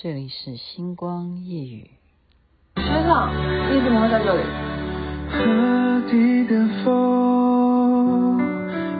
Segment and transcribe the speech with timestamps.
[0.00, 1.90] 这里是星光夜语。
[2.76, 4.42] 开场，你怎么会在这里？
[5.28, 8.38] 河堤的风，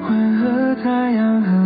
[0.02, 1.57] 混合太阳和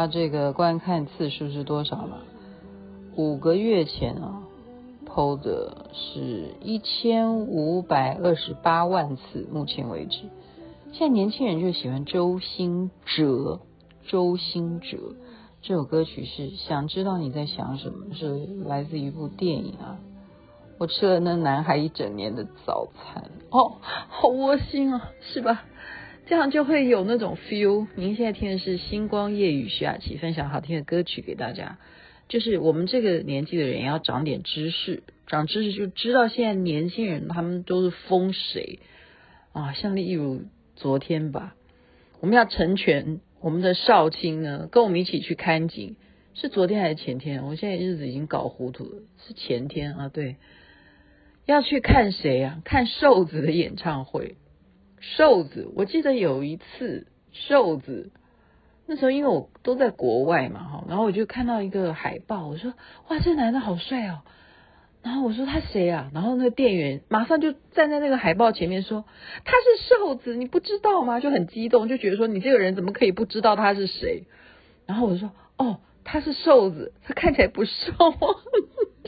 [0.00, 2.20] 他这个观看次数是多少吗？
[3.16, 4.44] 五个月前啊
[5.04, 10.20] ，PO 的是一千五百二十八万次，目前为止。
[10.92, 13.60] 现在年轻人就喜欢周兴哲，
[14.06, 14.96] 周兴哲
[15.60, 19.98] 这首歌曲是想知道你在想什么，是来自一部电影啊。
[20.78, 25.64] 我吃了那男孩一整年的早餐，哦，好窝心啊，是吧？
[26.30, 27.88] 这样就会有那种 feel。
[27.96, 31.76] 您现在听的是星光夜雨，徐雅琪分享好听的歌曲给大家。
[32.28, 38.78] 就是我们这个年纪的人要长点知识，长知识就知道现在年轻人他们都是疯谁
[39.50, 39.72] 啊？
[39.72, 40.42] 像例如
[40.76, 41.56] 昨天吧，
[42.20, 45.96] 我们要成全我们的少卿呢，跟我们一起去看景，
[46.34, 47.44] 是昨天还是前天？
[47.44, 50.08] 我现在日子已经搞糊涂了，是前天啊？
[50.08, 50.36] 对，
[51.44, 52.62] 要去看谁啊？
[52.64, 54.36] 看瘦子的演唱会。
[55.00, 58.12] 瘦子，我记得有一次，瘦子
[58.86, 62.74] 那时候因为我都在国外嘛，哈，然后我就看到一个海报，我说
[63.08, 64.20] 哇，这男的好帅哦，
[65.02, 66.10] 然后我说他谁啊？
[66.12, 69.04] 然后那个店员马上就站在那个海报前面说
[69.44, 71.20] 他是瘦子，你不知道吗？
[71.20, 74.24] 就很激动，就觉得说你这个人怎么可以不知道他是谁？
[74.86, 77.92] 然后我说哦，他是瘦子，他看起来不瘦。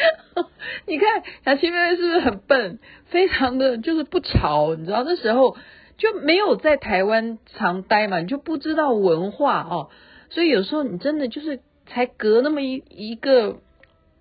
[0.86, 2.78] 你看雅琪妹妹是不是很笨？
[3.06, 5.56] 非常的就是不潮，你知道那时候
[5.98, 9.90] 就没有在台湾常待嘛，你就不知道文化哦。
[10.30, 13.58] 所以有时候你真的就是才隔那么一一个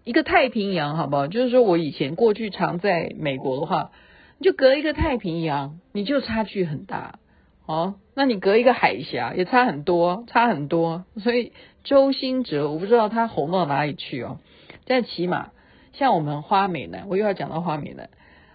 [0.03, 1.28] 一个太平洋，好不好？
[1.28, 3.91] 就是说我以前过去常在美国的话，
[4.38, 7.19] 你就隔一个太平洋，你就差距很大
[7.66, 7.95] 哦。
[8.16, 11.06] 那你隔一个海峡也差很多，差很多。
[11.23, 11.53] 所以
[11.84, 14.39] 周兴哲，我不知道他红到哪里去哦，
[14.85, 15.51] 但起码。
[16.00, 18.10] 像我们花美男，我又要讲到花美男。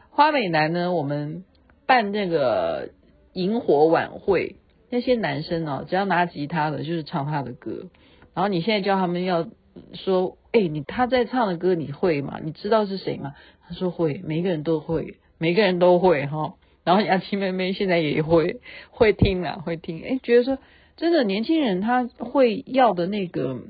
[0.08, 1.44] 花美男呢，我们
[1.86, 2.88] 办那个
[3.34, 4.56] 萤火晚会，
[4.88, 7.90] 那些男生哦，只要拿吉他的，就是唱他的歌。
[8.32, 9.46] 然后你现在叫他们要
[9.92, 12.40] 说，哎，你他在唱的歌你会吗？
[12.42, 13.34] 你知道是谁吗？
[13.68, 16.54] 他说会，每个人都会，每个人都会哈。
[16.82, 20.02] 然后雅琪妹妹现在也会会听啊，会听。
[20.02, 20.56] 哎，觉得说
[20.96, 23.60] 真的，年轻人他会要的那个。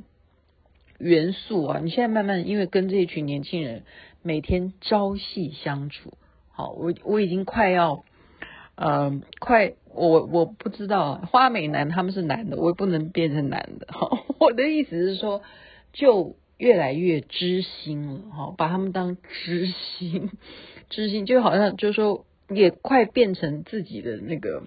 [1.05, 3.83] 元素啊，你现在慢慢因为跟这一群年轻人
[4.23, 6.15] 每天朝夕相处，
[6.51, 8.05] 好，我我已经快要，
[8.77, 15.43] 嗯、呃，快，我我不知道花美男他们是男的，我也不能变成男的，好， 我的意思是说，
[15.93, 20.31] 就越来越知心了，哈，把他们当知心，
[20.89, 24.63] 知心就好像就是说也快变成自己的那个。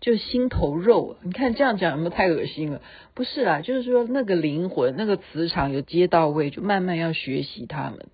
[0.00, 2.80] 就心头肉，你看这样讲有没有太恶心了？
[3.14, 8.06] 不是啦，就是说那个灵魂、那个磁场有接到位，就慢慢要学习他们，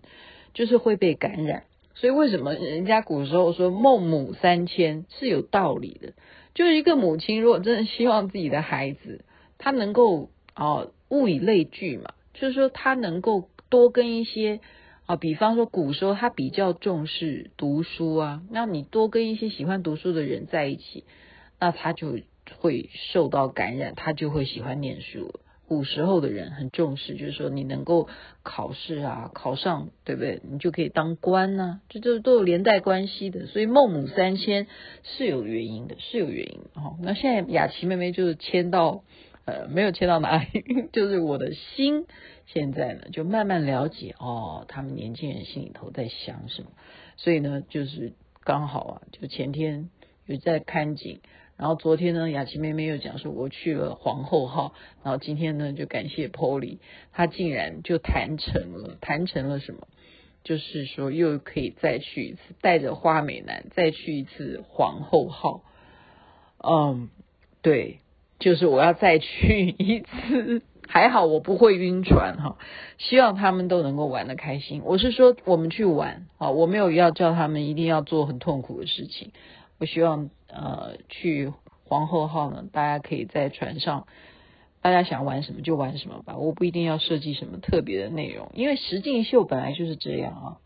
[0.54, 1.64] 就是会被感染。
[1.94, 6.14] 所以为什么人家古时候说孟母三迁是有道理的？
[6.54, 9.24] 就是一个母亲如果真的希望自己的孩子
[9.58, 14.60] 他能够啊物以类聚嘛，就是说他能够多跟一些
[15.06, 21.04] 啊，比方说古时候他比较重视读书啊，那你多跟一些喜欢读书的人在一起。
[21.60, 22.18] 那他就
[22.60, 25.40] 会受到感染，他就会喜欢念书。
[25.66, 28.06] 古时候的人很重视，就是说你能够
[28.42, 30.42] 考试啊，考上，对不对？
[30.44, 33.46] 你就可以当官呐，这都都有连带关系的。
[33.46, 34.66] 所以孟母三迁
[35.02, 36.68] 是有原因的，是有原因的。
[37.00, 39.04] 那现在雅琪妹妹就是迁到，
[39.46, 40.46] 呃，没有迁到哪里，
[40.92, 42.04] 就是我的心
[42.44, 46.68] 现在呢，就慢慢了解哦，他们年轻人心里头在想什么。
[47.16, 48.12] 所以呢，就是
[48.44, 49.88] 刚好啊，就前天
[50.26, 51.20] 有在看景。
[51.56, 56.78] 然后昨天呢，雅琪妹妹又讲说我去了皇后号，然后今天呢就感谢 Polly，
[57.12, 59.86] 她竟然就谈成了，谈成了什么？
[60.42, 65.62] 就是说又可以再去一次，带着花美男再去一次皇后号。
[66.58, 67.08] 嗯，
[67.62, 68.00] 对，
[68.38, 70.62] 就是我要再去一次。
[70.86, 72.58] 还好我不会晕船哈，
[72.98, 74.82] 希望他们都能够玩得开心。
[74.84, 79.32] 我是说我们去玩啊，我没有要叫他们一定要做很痛苦的事情。
[79.78, 81.52] 我希望呃去
[81.84, 84.06] 皇后号呢，大家可以在船上，
[84.82, 86.36] 大家想玩什么就玩什么吧。
[86.36, 90.58] 我不一定要设计什么特别的内容，因为实境秀本来就是这样啊。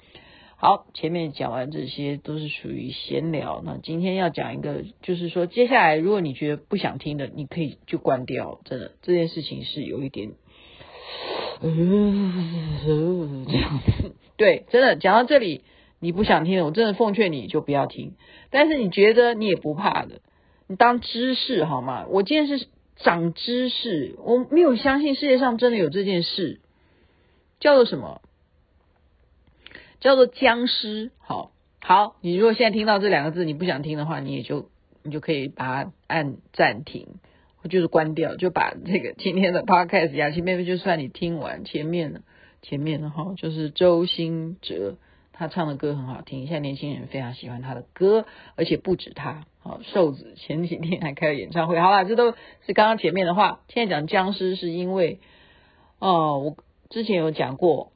[0.61, 3.63] 好，前面讲完这些都是属于闲聊。
[3.65, 8.59] 那今天要讲一个，就是说接下来如果你觉得不想听的，你可以就关掉。
[8.65, 10.33] 真的，这件事情是有一点，
[11.63, 14.17] 嗯，这样子。
[14.37, 15.63] 对，真的讲到这里，
[16.01, 18.15] 你不想听的，我真的奉劝你就不要听。
[18.51, 20.21] 但是你觉得你也不怕的，
[20.67, 22.07] 你当知识好吗？
[22.09, 22.67] 我今天是
[22.97, 26.61] 长知识，我没有相信世界上真的有这件事，
[27.61, 28.21] 叫做什么？
[30.01, 31.51] 叫做僵尸，好
[31.81, 34.71] 好，你如果现在听到这两个字，你不想听的话，你也就
[35.03, 37.09] 你就可以把它按暂停，
[37.57, 42.23] 或就是关掉，就把这个今天的 podcast 雅琪妹妹就算你听完前面的
[42.63, 44.99] 前面的哈，就是周兴哲
[45.39, 48.27] 他唱的歌很好听，现在年轻人非常喜欢他的歌，
[48.57, 52.33] 而且不止他，好瘦子前几天还开了演唱会，好啦，这都
[52.67, 55.21] 是刚刚前面的话，现在讲僵尸是因为
[56.01, 56.57] 哦，我
[56.91, 57.93] 之前有讲过，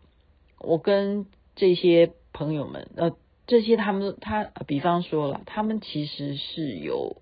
[0.60, 3.16] 我跟这些朋友们，呃，
[3.48, 7.16] 这些他们他，比方说了，他们其实是有，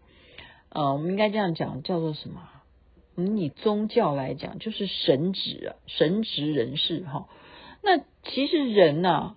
[0.68, 2.42] 呃，我们应该这样讲，叫做什么？
[3.16, 7.26] 嗯，以宗教来讲，就是神职啊，神职人士哈。
[7.82, 9.36] 那其实人呐、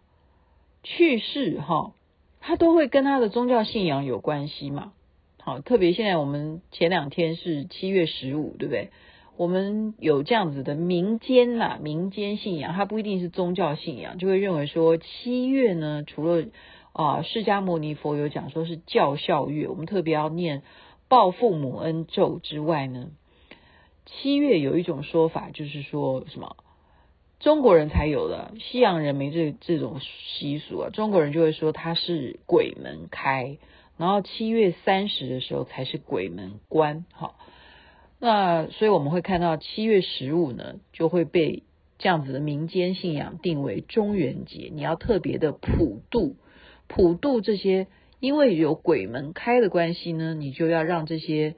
[0.84, 1.94] 去世哈，
[2.40, 4.94] 他都会跟他的宗教信仰有关系嘛。
[5.42, 8.90] 好，特别现在我们前两天是七月十五，对不对？
[9.36, 16.46] 我们有这样子的民间呐，民间信仰，它不一定是宗教信仰，就会认为说七月呢，除了
[16.92, 20.62] 啊释迦牟尼佛有讲说是教孝月，我们特别要念
[21.08, 23.10] 报父母恩咒之外呢，
[24.06, 26.56] 七月有一种说法，就是说什么
[27.44, 33.58] 中国人才有的，西洋人没这这种习俗啊，中国人就会说它是鬼门开，
[33.98, 37.36] 然后七月三十的时候才是鬼门关，好。
[38.18, 41.64] 那所以我们会看到七月十五呢，就会被
[41.98, 46.38] 这样子的民间信仰定为中元节，你要特别的普渡，
[46.88, 47.88] 普渡这些，
[48.22, 51.56] 因为有鬼门开的关系呢，你就要让这些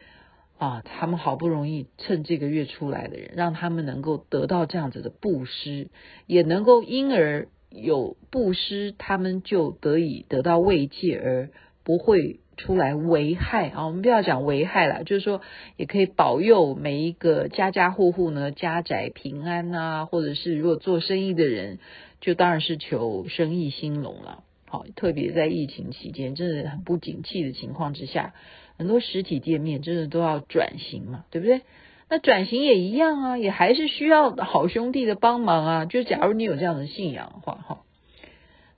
[0.65, 5.89] 啊，他们好不容易趁这个月出来的人，让他们能够得到这样子的布施，
[6.25, 11.49] 也能够因而有布施，他们就得以得到慰藉，而
[11.83, 12.39] 不会。
[12.57, 13.85] 出来危害啊！
[13.85, 15.41] 我们不要讲危害了，就是说
[15.75, 21.79] 也可以保佑每一个家家户户呢，家宅平安啊，或者是如果做生意的人，
[22.21, 24.45] 就当然是求生意兴隆了。
[24.69, 28.33] 好，特别在疫情期间，真的很不景气的情况之下，
[28.77, 31.61] 很多实体店面真的都要转型嘛，对不对？
[32.07, 35.85] 那转型也一样啊，也还是需要好兄弟的帮忙啊。
[35.85, 37.81] 就假如你有这样的信仰的话，哈。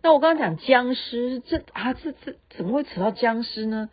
[0.01, 3.89] 那我刚刚讲僵尸，这啊这这怎么会扯到僵尸呢？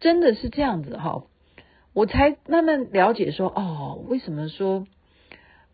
[0.00, 1.24] 真的是这样子哈，
[1.92, 4.86] 我才慢慢了解说哦，为什么说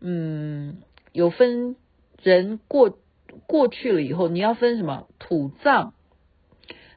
[0.01, 1.77] 嗯有分
[2.23, 2.99] 人过
[3.47, 5.93] 过去了以后，你要分什么土葬？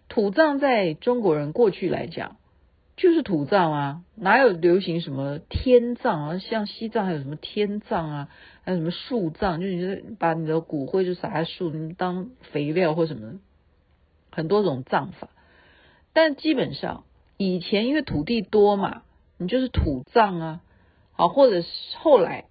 [0.09, 2.37] 土葬在中国人过去来讲。
[2.95, 6.37] 就是土葬啊，哪有流行什么天葬啊？
[6.37, 8.29] 像西藏还有什么天葬啊？
[8.63, 9.59] 还有什么树葬？
[9.59, 13.39] 就是你把你的骨灰就撒在树，你当肥料或什么，
[14.31, 15.29] 很多种葬法。
[16.13, 17.03] 但基本上
[17.37, 19.01] 以前因为土地多嘛，
[19.37, 20.61] 你就是土葬啊。
[21.15, 22.45] 好，或者是后来，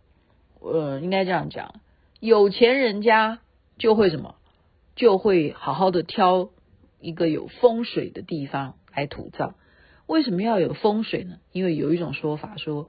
[0.60, 1.80] 呃，应该这样讲，
[2.20, 3.40] 有钱人家
[3.78, 4.34] 就会什么，
[4.94, 6.50] 就会好好的挑
[7.00, 9.54] 一个有风水的地方来土葬。
[10.06, 11.38] 为什么要有风水呢？
[11.52, 12.88] 因为有一种说法说，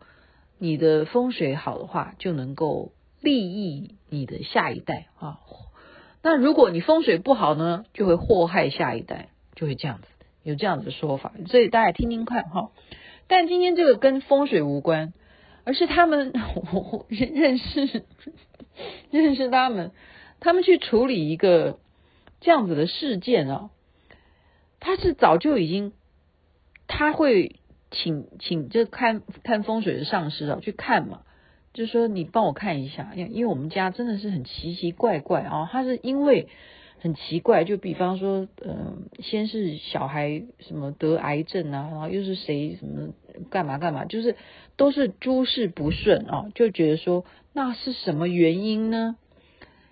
[0.58, 2.92] 你的风水好的话，就能够
[3.22, 5.40] 利益你的下一代啊。
[6.22, 10.08] 那如果你风水不好呢，就会祸害下一代，就会这样子，
[10.44, 11.34] 有这样子的说法。
[11.48, 12.72] 所以大家听听看哈。
[13.28, 15.14] 但今天这个跟风水无关，
[15.64, 16.34] 而是他们
[16.74, 18.04] 我 认识
[19.12, 19.92] 认识他们，
[20.40, 21.80] 他们去处理一个
[22.42, 23.70] 这样子的事件啊，
[24.80, 25.94] 他是早就已经。
[26.88, 27.56] 他会
[27.92, 31.22] 请请这看看风水的上师啊去看嘛，
[31.74, 36.48] 就说你帮我看一下，因因为我们家真的是很奇奇怪怪啊，他是因为
[37.00, 43.10] 很奇怪，就比方说，嗯、先是小孩什么得癌症啊，然后又是谁什么
[43.50, 44.38] 干嘛干嘛，就是
[44.78, 49.18] 都是诸事不顺啊，就觉得说那是什么原因呢？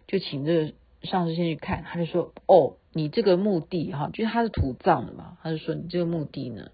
[0.08, 6.72] 就请这上师先去看，他就说，哦，你这个墓地哈，就是他是土葬的嘛，他就说你这个墓地呢，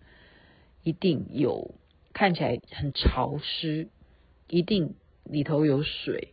[0.88, 1.76] 一定有
[2.14, 3.90] 看起来很潮湿，
[4.48, 6.30] 一定里头有水。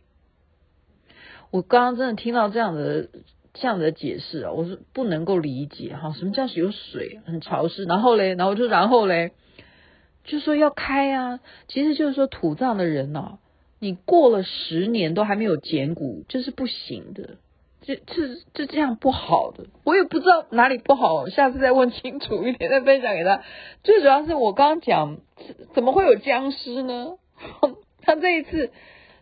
[1.51, 3.09] 我刚刚真的听到这样的。
[3.57, 7.85] 这样的解释啊，我是不能够理解哈，什么叫有水很潮湿？
[7.85, 9.31] 然后嘞，然后就然后嘞，
[10.25, 13.37] 就说要开啊，其实就是说土葬的人呐，
[13.79, 17.37] 你过了十年都还没有捡骨，这是不行的，
[17.85, 23.41] 这这这这样不好的，我也不知道哪里不好，下次再问清楚一点再分享给他。
[23.83, 25.17] 最主要是我刚刚讲，
[25.73, 27.17] 怎么会有僵尸呢？
[28.01, 28.71] 他这一次，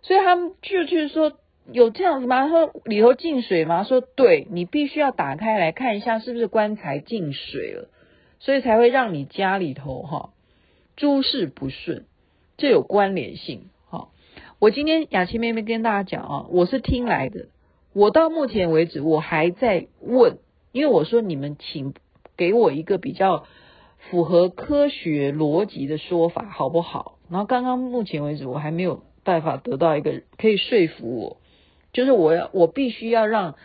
[0.01, 1.33] 所以他们就去说。
[1.71, 2.41] 有这样子吗？
[2.41, 3.85] 他说里头进水吗？
[3.85, 7.87] 说对，你必须要打开来看一下是不是棺材进水了，
[8.41, 10.31] 所以才会让你家里头哈
[10.97, 12.03] 诸事不顺，
[12.57, 14.09] 这有关联性哈。
[14.59, 17.45] 我今天雅琪妹妹跟大家讲啊，我是听来的，
[17.93, 20.39] 我到目前为止我还在问，
[20.71, 21.93] 因为我说你们请
[22.35, 23.45] 给我一个比较
[24.09, 27.19] 符合科学逻辑的说法好不好？
[27.29, 31.37] 然后刚刚目前为止我还没有办法得到一个可以说服我。
[31.93, 33.55] 就是我要，我必须要让，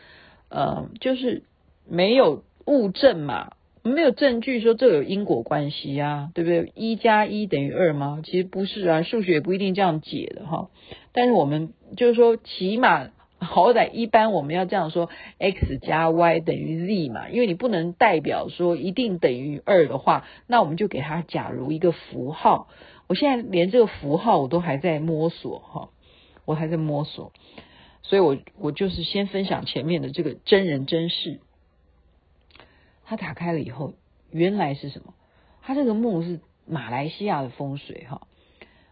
[0.51, 1.45] 呃，就是
[1.89, 6.71] 没有物证嘛，没有证据说这有因果关系啊，对不对？
[6.75, 8.21] 一加一等于二吗？
[8.23, 10.69] 其实不是啊，数学不一定这样解的哈。
[11.13, 13.09] 但是我们就是说，起码
[13.41, 22.69] 好歹一般我们要这样说，x 加 y 等于 z 嘛，因为你不能代表说一定等于二的话，那我们就给它假如一个符号。
[23.07, 25.89] 我现在连这个符号我都还在摸索哈，
[26.45, 27.33] 我还在摸索。
[28.03, 31.41] 所以我我就是先分享前面的这个真人真事。
[33.05, 33.95] 他打开了以后，
[34.31, 35.15] 原来是什么？
[35.63, 38.27] 他这个墓是马来西亚的风水哈。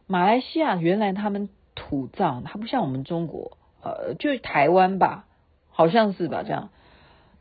[0.06, 5.26] 马来西亚原来他们土葬，它不像我们中国，呃，就台湾吧，
[5.70, 6.42] 好像是吧？
[6.42, 6.70] 这样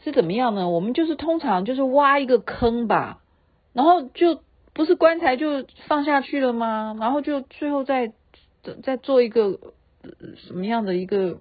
[0.03, 0.69] 是怎么样呢？
[0.69, 3.21] 我们就是通常就是挖一个坑吧，
[3.73, 4.41] 然后就
[4.73, 6.95] 不是棺材就放下去了吗？
[6.99, 8.13] 然后就最后再
[8.83, 9.59] 再做一个
[10.35, 11.37] 什么样的一个？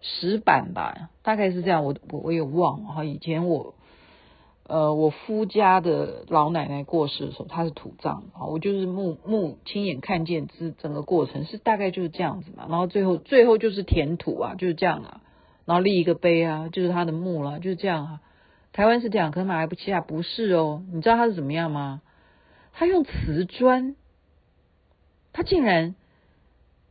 [0.00, 3.02] 石板吧，大概是这样，我我我也忘了哈。
[3.02, 3.74] 以前我
[4.68, 12.66] 呃我夫家的老奶奶过世的时候，她是土葬啊，我就是目目亲眼看见这整个过程是大概就是这样子嘛。
[12.68, 15.20] 然后最后最后就是填土啊，就是这样啊。
[15.64, 18.20] 然后立一个碑啊，就是他的墓了，就是这样啊。
[18.72, 20.84] 台湾是这样，可是马来不西亚不是哦。
[20.92, 22.00] 你知道他是怎么样吗？
[22.72, 23.96] 他用瓷砖，
[25.32, 25.96] 他竟然。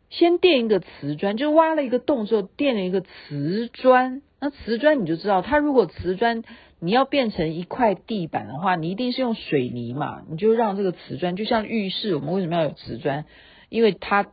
[0.09, 4.21] 先垫一个瓷砖，就挖了一个洞之后垫了一个瓷砖。
[4.39, 6.43] 那瓷砖你就知道，它如果瓷砖
[6.79, 10.23] 你要变成一块地板的话，你一定是用水泥嘛。
[10.29, 13.25] 你就让这个瓷砖，就像浴室，我们为什么要有瓷砖？
[13.69, 14.27] 因为它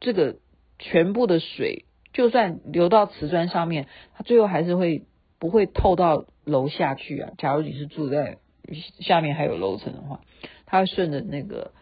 [0.00, 0.36] 这个
[0.78, 5.04] 全部的水，就算流到瓷砖上面，它最后还是会
[5.38, 7.32] 不会透到楼下去啊？
[7.38, 8.38] 假如你是住在
[9.00, 10.20] 下面还有楼层的话，
[10.66, 11.72] 它会顺着那个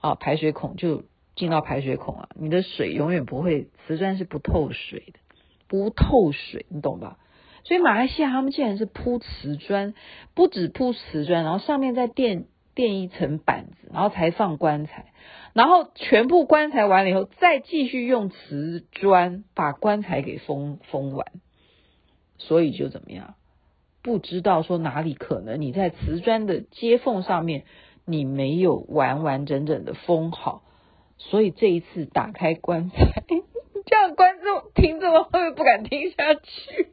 [0.00, 1.04] 啊排水孔就。
[1.34, 5.18] 进到排水孔啊，你的水永远不会，瓷砖是不透水的，
[5.66, 7.16] 不透水，你懂吧？
[7.64, 9.94] 所以马来西亚他们竟然是铺瓷砖，
[10.34, 15.12] 不止铺瓷砖，然后上面再垫垫一层板子，然后才放棺材，
[15.52, 21.26] 然后全部棺材完了以后，再继续用瓷砖把棺材给封封完，
[22.38, 23.34] 所以就怎么样？
[24.02, 27.62] 不知道说哪里可能你在瓷砖的接缝上面
[28.04, 30.62] 你没有完完整整的封好。
[31.18, 32.96] 所以这一次打开棺材，
[33.86, 36.88] 这样观众听众会不会不敢听下去？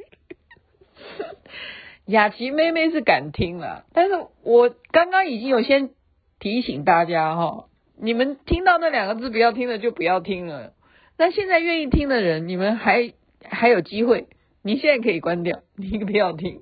[2.06, 4.14] 雅琪妹妹是敢听了，但是
[4.44, 5.92] 我刚刚已经有先
[6.40, 7.66] 提醒大家哈，
[8.00, 10.74] 你们听到那两个字不要听了就不要听了。
[11.18, 13.14] 那现在愿意听的人，你们还
[13.44, 14.28] 还有机会，
[14.64, 16.62] 你现在可以关掉，你不要听，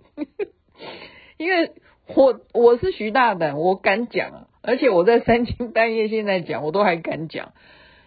[1.38, 1.72] 因为
[2.16, 4.48] 我我是徐大胆，我敢讲啊。
[4.64, 7.54] 而且我在三更半夜现在讲，我都还敢讲，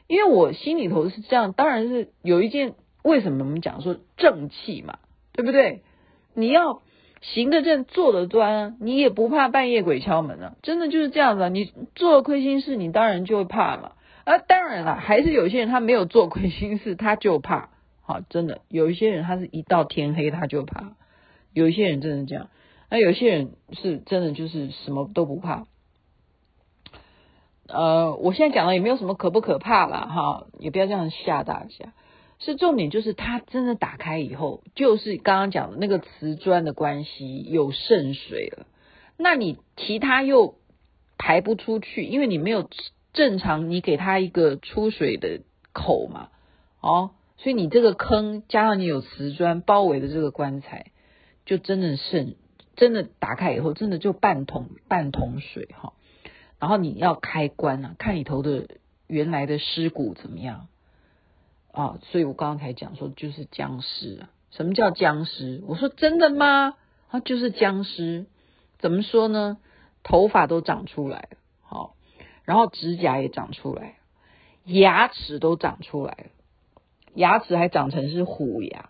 [0.09, 1.55] 因为我心里头是这样。
[1.55, 4.99] 当然是有一件，为什么我们讲说正气嘛，
[5.33, 5.83] 对不对？
[6.41, 6.83] 你要
[7.21, 10.55] 行得正，坐得端，你也不怕半夜鬼敲门啊！
[10.63, 11.49] 真的就是这样子啊！
[11.49, 13.93] 你做了亏心事，你当然就会怕嘛。
[14.25, 17.69] 啊，当然了，还是有些人他没有做亏心事，他就怕。
[18.03, 20.93] 好，真的有一些人，他是一到天黑他就怕。
[21.53, 22.49] 有一些人真的这样，
[22.91, 25.67] 那有些人是真的就是什么都不怕。
[27.69, 31.93] 呃，我现在讲的也没有什么可不可怕啦，哈，也不要这样吓大家。
[32.43, 38.67] 是重点，就是它真的打开以后，就是刚刚讲的那个瓷砖的关系有渗水了，
[39.19, 40.55] 那你其他又
[41.19, 42.71] 排不出去，因为你没有
[43.13, 45.43] 正常你给它一个出水的
[45.75, 46.31] 口嘛，
[46.81, 50.93] 哦，所以你这个坑加上你有瓷砖包围的这个棺材，
[51.45, 52.37] 就真的渗，
[52.75, 55.93] 真的打开以后，真的就半桶半桶水哈，
[56.59, 58.67] 然后你要开棺啊，看里头的
[59.07, 60.69] 原来的尸骨怎么样。
[61.73, 64.31] 啊，所以我刚刚才讲说就是僵尸啊。
[64.51, 65.63] 什么叫僵尸？
[65.67, 66.75] 我说真的吗？
[67.09, 68.27] 啊，就是僵尸。
[68.79, 69.59] 怎么说呢？
[70.03, 71.95] 头发都长出来了，好，
[72.45, 73.97] 然后指甲也长出来，
[74.65, 76.31] 牙齿都长出来了，
[77.15, 78.89] 牙齿还长成是虎牙。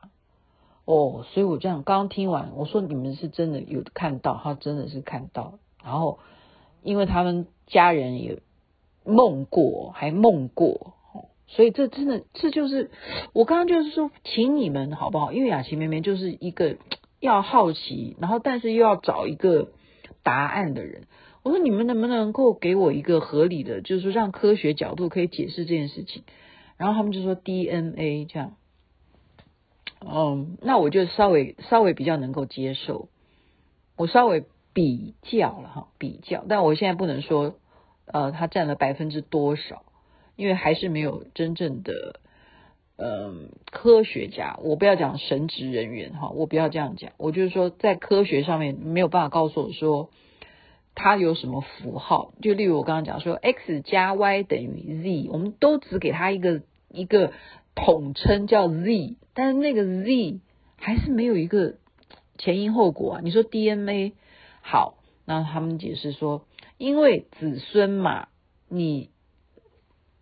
[0.85, 5.59] 哦，所以我这样刚刚听完，我说你们是真的有看到，他真的是看到。
[5.83, 6.21] 然后，
[6.83, 8.41] 因为他们家人也
[9.05, 10.95] 梦过，还梦过。
[11.52, 12.90] 所以这真的，这就是
[13.33, 15.33] 我刚刚就是说，请你们好不好？
[15.33, 16.76] 因为雅琪妹妹就是一个
[17.19, 19.73] 要好奇，然后但是又要找一个
[20.23, 21.09] 答案的人。
[21.42, 26.23] 我说你们能不能够给我一个合理的，就是说让科学角度可以解释这件事情？
[26.76, 28.54] 然后他们就说 DNA 这样，
[30.07, 33.09] 嗯，那我就稍微稍微比较能够接受，
[33.97, 37.57] 我稍微比较了哈，比较，但我现在不能说，
[38.07, 39.83] 呃，它占了百分之多少。
[40.37, 42.21] 因为还是没有真正的，
[42.97, 50.11] 嗯，科学家，我不要讲神职人员哈，我不要这样讲，我就是说在科学上面没有办法告诉我说
[50.95, 57.33] 它有什么符号，就例如我刚刚讲说 x 加 y 等于 z，我们都只给它一个一个
[57.75, 60.41] 统称叫 z，但是那个 z
[60.77, 61.75] 还是没有一个
[62.39, 63.21] 前因后果啊。
[63.23, 64.15] 你说 DNA
[64.63, 64.95] 好，
[65.27, 66.45] 那他们解释说，
[66.79, 68.29] 因为子孙嘛，
[68.69, 69.10] 你。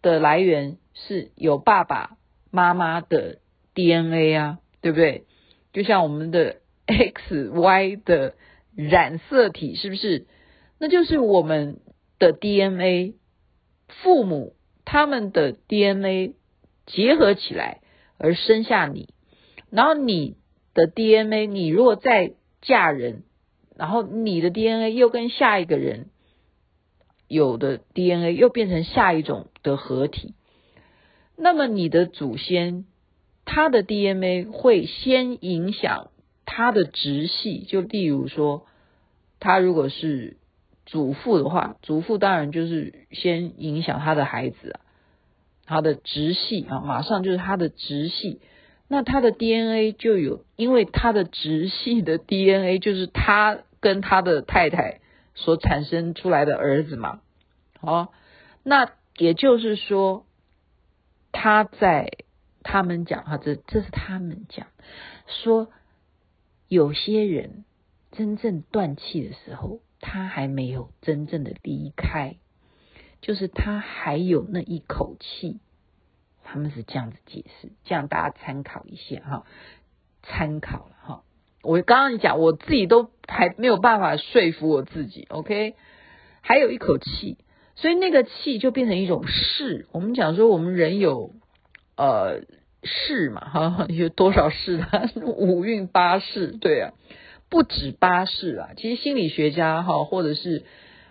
[0.03, 2.17] 的来源是有爸爸
[2.51, 3.39] 妈妈的
[3.75, 5.25] DNA 啊，对不对？
[5.73, 8.35] 就像我们的 X、Y 的
[8.75, 10.27] 染色体，是不是？
[10.79, 11.81] 那就是我们
[12.19, 13.15] 的 DNA，
[13.89, 16.35] 父母他们的 DNA
[16.87, 17.81] 结合起来
[18.19, 19.09] 而生下你，
[19.71, 20.37] 然后你
[20.75, 23.25] 的 DNA，你如果再嫁人，
[23.77, 26.07] 然后你的 DNA 又跟下一个人。
[27.29, 30.35] 有的 DNA 又变成下一种的合体，
[31.37, 32.87] 那么你的祖先
[33.45, 36.11] 他的 DNA 会先影响
[36.47, 38.67] 他的直系，就例如说，
[39.39, 40.39] 他如果是
[40.87, 44.81] 祖父的话，祖父当然就是先影响他的孩子啊，
[45.67, 48.41] 他的直系啊，马上就是他的直系，
[48.89, 55.01] 那他的 DNA 就有，因为他的直系的 DNA 就是他跟他的太太。
[55.39, 57.21] 所产生出来的儿子嘛，
[57.81, 58.09] 哦，
[58.65, 60.27] 那也就是说，
[61.31, 62.11] 他在
[62.65, 64.67] 他们讲哈，这这是他们讲，
[65.29, 65.71] 说
[66.67, 67.65] 有些人
[68.11, 72.35] 真正断气的时候，他还没有真正的离开，
[73.21, 75.61] 就是他还有那一口气，
[76.43, 79.47] 他们是这样子解释，这样大家参考一下哈，
[80.25, 81.23] 参考了哈。
[81.63, 85.75] 我刚刚讲，我自己都还没有办法说服我自己，OK？
[86.41, 87.37] 还有一口气，
[87.75, 89.87] 所以那个气就变成一种势。
[89.93, 91.33] 我们讲说，我们人有
[91.97, 92.43] 呃
[92.83, 95.11] 势嘛，哈，有多少势啊？
[95.23, 96.93] 五运八势，对啊，
[97.49, 98.71] 不止八势啊。
[98.77, 100.65] 其实心理学家哈，或者是。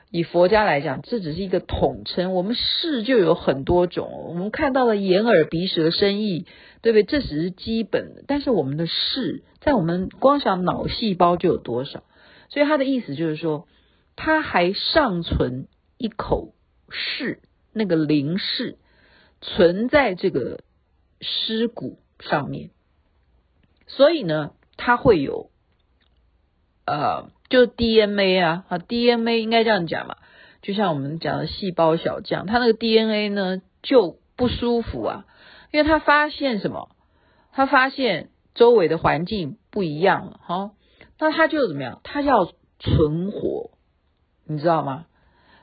[0.09, 2.33] 以佛家来讲，这只是一个统称。
[2.33, 6.45] 我们识就有很多种，我们看到了眼耳鼻舌身意，
[6.81, 7.03] 对不对？
[7.03, 8.23] 这只是基本。
[8.25, 12.03] 但是我们的识，在我们光想脑细胞就有多少？
[12.47, 13.67] 所以他的意思就是说，
[14.15, 15.67] 他还尚存
[15.97, 16.53] 一口
[16.89, 17.41] 识，
[17.73, 18.77] 那个灵识
[19.41, 20.61] 存在这个
[21.19, 22.69] 尸骨上面。
[23.87, 25.49] 所以呢，他会有，
[26.85, 27.29] 呃。
[27.49, 30.17] 就 DNA 啊，啊 DNA 应该这样讲嘛，
[30.61, 35.25] 就像我们讲的细胞小将，他那个 DNA 呢就不舒服啊，
[35.71, 36.89] 因为他发现什么？
[37.53, 40.71] 他发现周围的环境不一样了，哈，
[41.19, 42.01] 那他就怎么样？
[42.03, 43.71] 他要存活，
[44.45, 45.05] 你知道吗？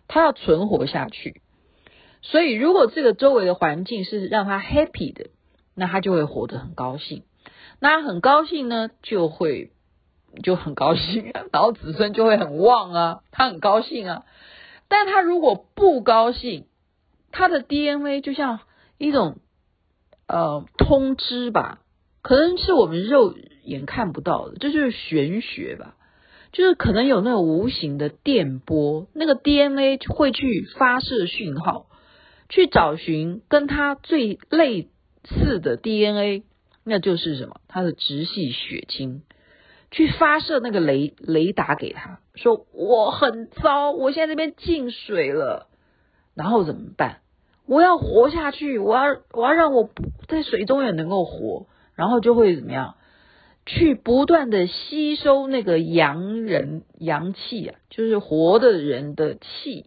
[0.09, 1.43] 他要存活下去，
[2.23, 5.27] 所以如果这个周围的环境是让他 happy 的，
[5.75, 7.25] 那他就会活得很高兴，
[7.79, 9.71] 那很高兴呢就会。
[10.43, 14.25] 就很高兴，然后子孙就会很旺啊，他很高兴啊。
[14.89, 16.67] 但他如果不高兴，
[17.33, 18.61] 他的 DNA 就像
[18.99, 19.39] 一种
[20.27, 21.81] 呃通知吧，
[22.23, 25.97] 可能是我们肉眼看不到的，这就是玄学吧，
[26.53, 31.87] 就是可能有那种无形的电波，那个 DNA 会去发射讯号，
[32.49, 34.89] 去找寻跟他最类
[35.25, 36.45] 似的 DNA，
[36.85, 37.61] 那就是什么？
[37.67, 39.23] 他的直系血亲
[39.95, 45.69] 去发射那个雷雷达给他，说我很糟，我现在这边进水了，
[46.35, 47.21] 然后怎么办？
[47.67, 49.89] 我要活下去，我要我要让我
[50.27, 52.97] 在水中也能够活，然后就会怎么样？
[53.67, 59.87] 去不断的吸收那个阳人阳气啊，就是活的人的气，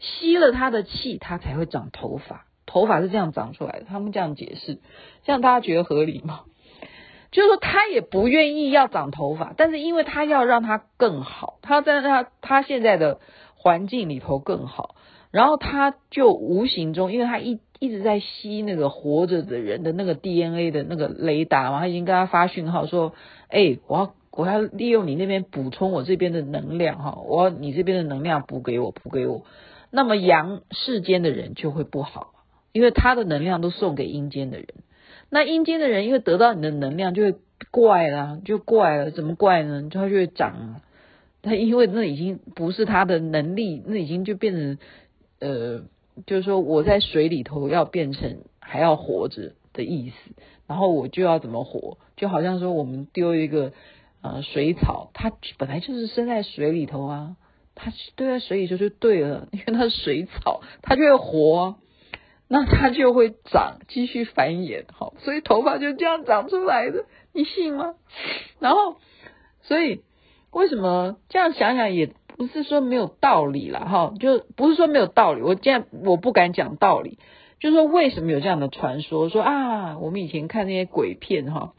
[0.00, 2.44] 吸了他的气，他才会长头发。
[2.66, 4.80] 头发是这样长出来的，他们这样解释，
[5.22, 6.40] 这样大家觉得合理吗？
[7.30, 13.20] 就是说他也不愿意要长头发，但是因为他要让他更好，他在他他现在的
[13.54, 14.94] 环境里头更好，
[15.30, 23.12] 然后他就无形中，因为他一一直在吸那个活着的人的那个 DNA 的那个雷达嘛，他已经跟他发讯号说，
[23.48, 29.44] 哎，我要我要利用你那边补充我这边的能量哈，我要你这边的能量补给我补给我，
[29.90, 32.32] 那么阳世间的人就会不好。
[32.72, 34.66] 因为他的能量都送给阴间的人，
[35.28, 37.34] 那阴间的人因为得到你的能量就会
[37.70, 39.88] 怪啦，就怪了，怎么怪呢？
[39.90, 40.80] 他就会长，
[41.42, 44.78] 他因为那已经不是他的能力，那已经就变成
[45.40, 45.82] 呃，
[46.26, 50.16] 就是说我在水里头要变成还要活着的意思，
[50.66, 51.98] 然后我就要怎么活？
[52.16, 53.72] 就好像说我们丢一个
[54.22, 57.36] 呃水草，它本来就是生在水里头啊，
[57.74, 61.76] 它丢在水里头就对了，因为它是水草，它就会活。
[62.48, 67.94] 那它就会长，继续繁衍，好，所以头发就这样长出来的，你信吗？
[68.60, 68.96] 然后，
[69.62, 70.02] 所以
[70.52, 75.42] 为什么这样想想也不是说没有道理了，哈，就不是说没有道理。
[75.42, 77.18] 我现在我不敢讲道理，
[77.58, 81.72] 就是说为什么有这样的传说，说啊，我们以前看那些鬼片，哈，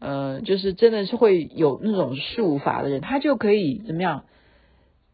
[0.00, 4.24] 呃，就是真的是会有那种术法的人，他就可以怎么样？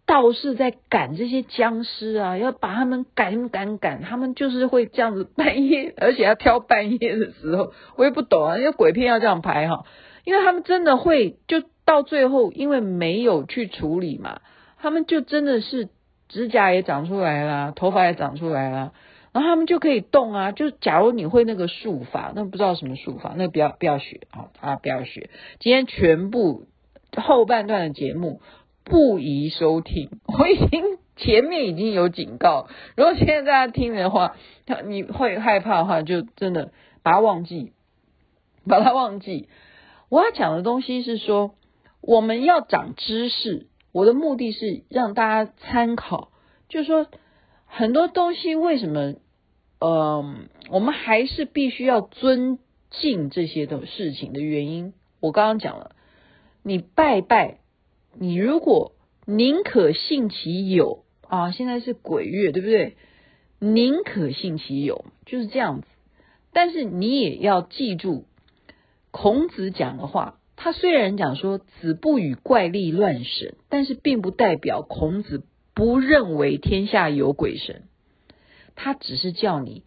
[0.09, 9.85] 道士在赶这些僵尸啊，要把他们赶赶赶，他们就是会这样子半夜，而且要挑半夜的时候，我也不懂啊，因为鬼片要这样拍哈，
[10.25, 14.41] 因为他们真的会就到最后，因为没有去处理嘛，
[14.79, 15.91] 他们就真的是
[16.29, 18.95] 指甲也长出来了，头发也长出来了，
[19.33, 20.53] 然后他们就可以动啊。
[20.53, 25.29] 就假如你会那个术法，那不知道什么术法，那不要不要学啊啊，不要学。
[25.61, 26.67] 今天全部
[27.15, 28.41] 后半段的节目。
[28.89, 36.73] 不宜收听， 我已经前面已经有警告，如果现在大家听的话，他你会害怕的话，就真的
[37.03, 37.73] 把它忘记，
[38.67, 39.49] 把它忘记。
[40.09, 41.55] 我要讲的东西是说，
[42.01, 46.31] 我们要长知识，我的目的是让大家参考，
[46.69, 47.07] 就是说
[47.67, 49.15] 很多东西为什么，
[49.81, 52.59] 嗯、我们还是必须要尊
[52.91, 54.95] 敬这些的事情的原因。
[55.21, 55.93] 我刚刚讲了，
[56.63, 57.59] 你拜拜。
[58.21, 58.93] 你如果
[59.27, 62.97] 宁可信其有啊，现在是鬼月，对不对？
[63.61, 65.87] 宁可信其有，就是这样子。
[66.53, 68.25] 但是你也要记住，
[69.11, 77.85] 孔子讲的话，他虽然讲说“子不与怪力乱神”，但是并不代表孔子不认为天下有鬼神。
[78.75, 79.85] 他只是叫你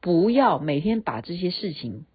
[0.00, 2.06] 不要每天把这些事情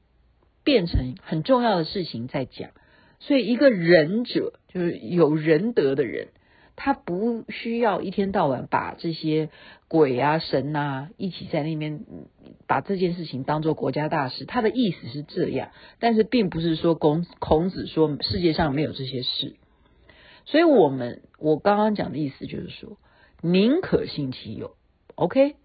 [0.63, 2.71] 变成很重要的事情在讲。
[3.19, 6.29] 所以，一个仁者就是有仁德的人，
[6.75, 9.49] 他不需要一天到晚把这些
[9.87, 12.01] 鬼啊、神啊一起在那边
[12.67, 14.45] 把这件事情当做国家大事。
[14.45, 19.55] 他的意思是这样，但是并不是说孔孔子说世界上没有这些事。
[20.45, 22.97] 所以我们我刚刚讲的意思就是说，
[23.41, 24.75] 宁可信其有
[25.15, 25.55] ，OK，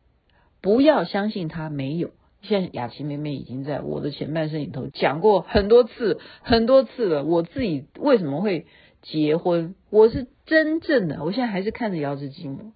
[0.60, 2.10] 不要相信他没有。
[2.42, 7.24] 现在雅琪妹妹已经在我的前半生里头讲过很多次很多次了。
[7.24, 8.66] 我自己为什么会
[9.04, 9.74] 结婚？
[9.90, 12.72] 我是真正的，我现在还是看着瑶池金母，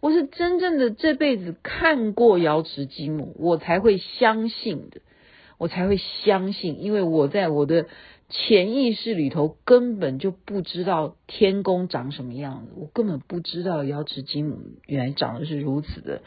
[0.00, 5.00] 我是真正的这辈子看过瑶池金母，我才会相信的，
[5.58, 7.86] 我才会相信，因为我在我的
[8.28, 16.22] 潜意识里头根本就不知道天宫长什么样子，我根本不知道瑶池金母原来长得是如此的。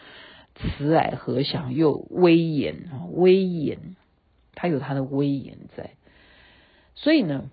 [0.60, 3.95] 慈蔼和祥又威严啊，威严，
[4.55, 5.91] 他有他的威严在。
[6.95, 7.51] 所以呢，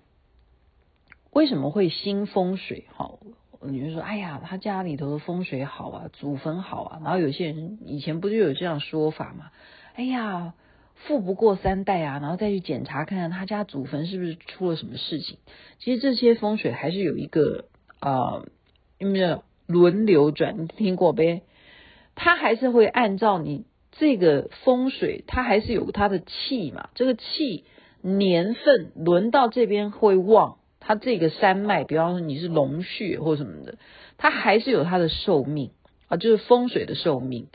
[1.35, 2.85] 为什么会新风水？
[2.95, 3.11] 哈，
[3.59, 7.01] 你就说，哎呀，他家里头的风水好啊，祖坟好啊。
[7.03, 9.51] 然后有些人以前不就有这样说法吗？
[9.95, 10.53] 哎呀，
[10.93, 15.37] 富不过三代啊，然后再去检查看看他家祖坟是不是出了什么事情。
[15.77, 17.65] 其实这些风水还是有一个
[17.99, 18.45] 啊，
[18.97, 20.57] 有没有轮流转？
[20.57, 21.41] 你听过呗？
[22.15, 26.91] 它还是会按照你这个风水，它还是有它的气嘛。
[26.95, 27.65] 这个气
[28.01, 33.79] 年份轮到这边会旺，它这个山脉，比方说你是龙穴或什么的，
[34.19, 35.71] 它还是有它的寿命
[36.07, 37.47] 啊，就是风水的寿命。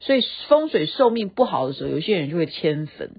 [0.00, 3.12] 所以风水寿命不好的时候，有些人就会迁坟。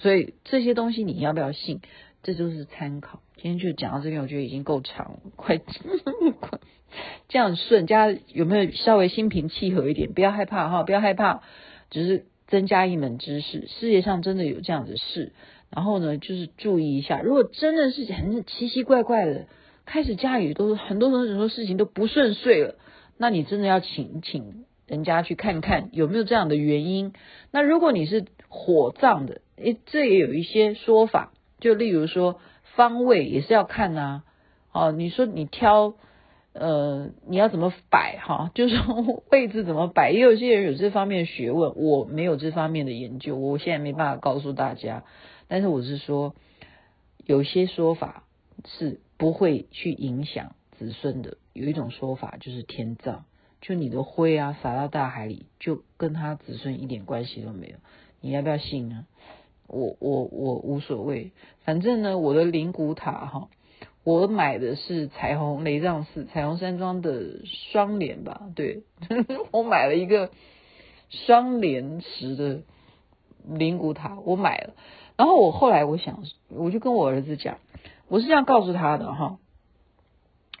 [0.00, 1.80] 所以这些东西你要不要信，
[2.24, 3.20] 这就是参考。
[3.36, 5.58] 今天就讲到这边，我觉得已经够长了，快
[6.40, 6.58] 快
[7.28, 10.12] 这样顺，家有没有稍微心平气和一点？
[10.12, 11.42] 不要害怕哈，不要害怕，
[11.90, 13.68] 只是增加一门知识。
[13.68, 15.32] 世界上真的有这样的事，
[15.70, 19.46] 然后呢，就是注意一下，如果真的是很奇奇怪怪的，
[19.86, 22.74] 开始家里都很多很多事情都不顺遂了，
[23.16, 27.12] 那你真的要请请人家去看看有没有这样的原因。
[27.52, 32.40] 那如果你是火葬的，诶，这也有一些说法，就例如说。
[32.74, 34.22] 方位也是要看呐、
[34.72, 35.94] 哦，你说你挑，
[36.58, 38.50] 呃，你要怎么摆哈？
[38.56, 45.04] 就是说位置怎么摆，也有些人有这方面的学问，我没有这方面的研究，我现在没办法告诉大家。
[45.46, 46.34] 但是我是说，
[47.24, 48.24] 有些说法
[48.66, 51.36] 是不会去影响子孙的。
[51.52, 53.24] 有一种说法就是天葬，
[53.60, 57.74] 就你的灰啊撒到大海里，就跟他子孙一点关系都没有。
[58.20, 59.06] 你要不要信呢？
[59.66, 61.32] 我我我无所谓，
[61.64, 63.48] 反正呢，我的灵骨塔哈，
[64.08, 68.84] 我买的是彩虹雷藏寺彩虹山庄的双联吧，对，
[69.52, 70.30] 我买了一个
[71.10, 72.62] 双联石的
[73.46, 74.72] 灵骨塔，我买了，
[75.18, 77.58] 然后我后来我想，我就跟我儿子讲，
[78.08, 79.36] 我是这样告诉他的哈，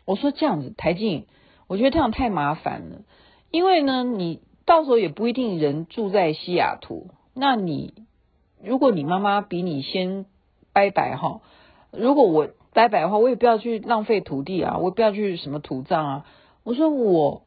[0.04, 1.24] 我说这样子台静，
[1.68, 3.00] 我觉得这样太麻烦了，
[3.50, 7.94] 因为呢，你到时候也不一定人住在西雅图，那你。
[8.62, 10.26] 如果你妈妈比你先
[10.72, 11.40] 拜拜哈，
[11.92, 16.26] 如果我拜拜的话，我也不要去浪费土地啊，我也不要去什么土葬啊。
[16.62, 17.42] 我说我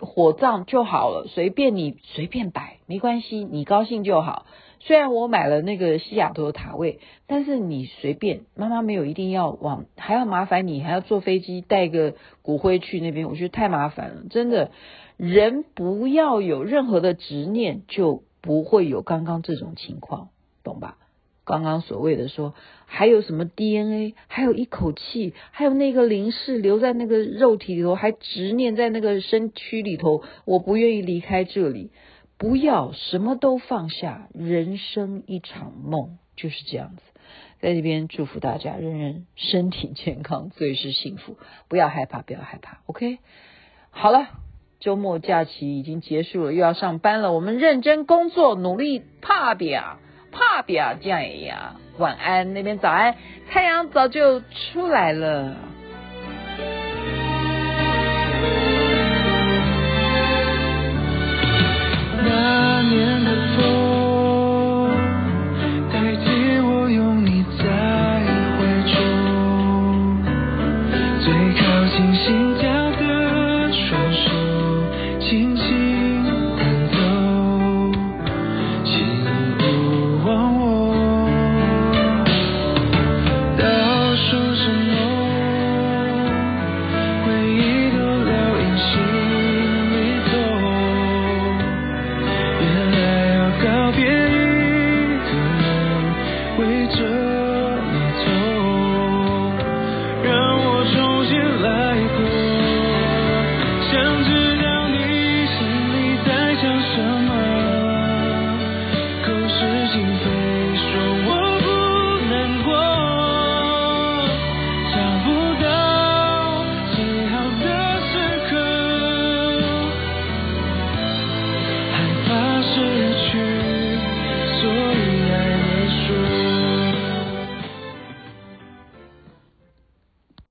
[0.00, 4.46] 火葬就好了，随便你随便摆，没关系，你高兴就好。
[4.80, 14.22] 虽然我买了那个西雅图的塔位，但是你随便，妈妈没有一定要往，还要麻烦你，还要坐飞机带个骨灰去那边，我觉得太麻烦了。
[14.30, 14.70] 真的，
[15.18, 20.30] 人不要有任何的执念，就不会有刚刚这种情况。
[20.62, 20.96] 懂吧？
[21.44, 22.54] 刚刚所谓的说，
[22.86, 31.90] 还有什么 DNA，还有一口气，还有那个灵识留在那个肉体里头，还执念在那个身躯里头，我不愿意离开这里。
[32.36, 37.02] 不要什么都放下，人生一场梦，就是这样子。
[37.60, 41.38] 在这边祝福大家，人人身体健康，最是幸福。
[41.68, 42.80] 不要害怕，不要害怕。
[42.86, 43.18] OK，
[43.90, 44.28] 好了，
[44.80, 47.32] 周末假期已经结束了，又要上班了。
[47.32, 49.98] 我们认真工作，努力怕表！
[50.34, 51.76] 怕表这样呀！
[51.96, 53.14] 晚安，那边早安，
[53.50, 55.54] 太阳早就出来了。